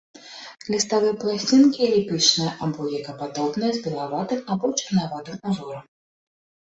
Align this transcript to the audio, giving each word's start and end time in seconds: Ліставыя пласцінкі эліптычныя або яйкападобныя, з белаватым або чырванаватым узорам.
Ліставыя 0.75 1.13
пласцінкі 1.23 1.81
эліптычныя 1.89 2.51
або 2.67 2.81
яйкападобныя, 2.97 3.71
з 3.79 3.85
белаватым 3.89 4.39
або 4.57 4.65
чырванаватым 4.79 5.37
узорам. 5.53 5.85